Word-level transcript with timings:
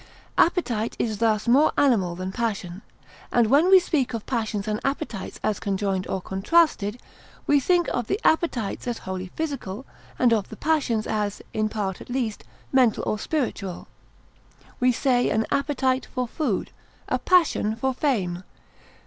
Appetite 0.35 0.95
is 0.97 1.19
thus 1.19 1.47
more 1.47 1.71
animal 1.77 2.15
than 2.15 2.31
passion; 2.31 2.81
and 3.31 3.45
when 3.51 3.69
we 3.69 3.79
speak 3.79 4.15
of 4.15 4.25
passions 4.25 4.67
and 4.67 4.79
appetites 4.83 5.39
as 5.43 5.59
conjoined 5.59 6.07
or 6.07 6.19
contrasted, 6.21 6.99
we 7.45 7.59
think 7.59 7.87
of 7.89 8.07
the 8.07 8.19
appetites 8.23 8.87
as 8.87 8.97
wholly 9.05 9.27
physical 9.35 9.85
and 10.17 10.33
of 10.33 10.49
the 10.49 10.57
passions 10.57 11.05
as, 11.05 11.43
in 11.53 11.69
part 11.69 12.01
at 12.01 12.09
least, 12.09 12.43
mental 12.71 13.03
or 13.05 13.19
spiritual. 13.19 13.87
We 14.79 14.91
say 14.91 15.29
an 15.29 15.45
appetite 15.51 16.07
for 16.07 16.27
food, 16.27 16.71
a 17.07 17.19
passion 17.19 17.75
for 17.75 17.93
fame. 17.93 18.43